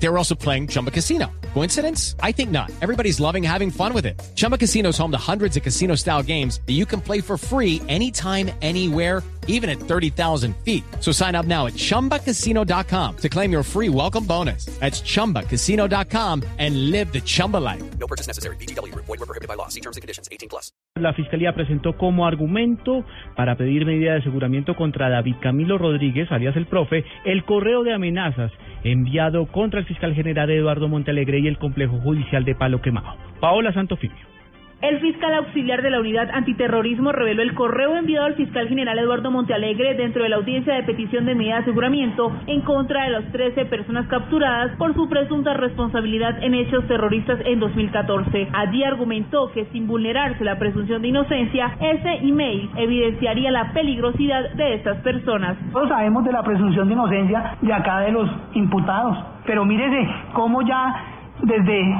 [0.00, 1.30] They were also playing Chumba Casino.
[1.54, 2.14] Coincidence?
[2.22, 2.70] I think not.
[2.80, 4.20] Everybody's loving having fun with it.
[4.36, 7.36] Chumba Casino is home to hundreds of casino style games that you can play for
[7.36, 10.84] free anytime, anywhere, even at 30,000 feet.
[11.00, 14.66] So sign up now at chumbacasino.com to claim your free welcome bonus.
[14.78, 17.82] That's chumbacasino.com and live the Chumba life.
[17.98, 18.56] No purchase necessary.
[18.56, 18.94] BGW.
[18.94, 19.68] Void were prohibited by law.
[19.68, 20.28] See terms and conditions.
[20.30, 20.70] 18 plus.
[20.96, 23.04] La Fiscalía presentó como argumento
[23.36, 27.94] para pedir medida de aseguramiento contra David Camilo Rodríguez, alias el profe, el correo de
[27.94, 28.50] amenazas
[28.84, 33.14] enviado contra el fiscal general Eduardo Montalegre y el complejo judicial de Palo Quemado.
[33.40, 34.37] Paola Santofimio.
[34.80, 39.28] El fiscal auxiliar de la Unidad Antiterrorismo reveló el correo enviado al fiscal general Eduardo
[39.28, 43.24] Montealegre dentro de la audiencia de petición de medida de aseguramiento en contra de las
[43.32, 48.50] 13 personas capturadas por su presunta responsabilidad en hechos terroristas en 2014.
[48.52, 54.74] Allí argumentó que sin vulnerarse la presunción de inocencia, ese email evidenciaría la peligrosidad de
[54.74, 55.56] estas personas.
[55.72, 60.62] Todos sabemos de la presunción de inocencia de acá de los imputados, pero mírese cómo
[60.62, 60.94] ya
[61.42, 61.96] desde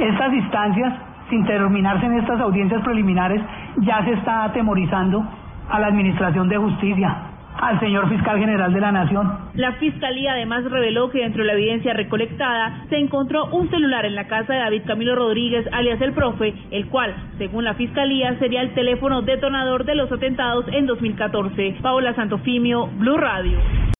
[0.00, 3.40] estas instancias sin terminarse en estas audiencias preliminares,
[3.78, 5.24] ya se está atemorizando
[5.68, 7.16] a la Administración de Justicia,
[7.60, 9.30] al señor fiscal general de la Nación.
[9.54, 14.14] La fiscalía además reveló que dentro de la evidencia recolectada se encontró un celular en
[14.14, 18.62] la casa de David Camilo Rodríguez, alias el profe, el cual, según la fiscalía, sería
[18.62, 21.76] el teléfono detonador de los atentados en 2014.
[21.82, 23.58] Paola Santofimio, Blue Radio.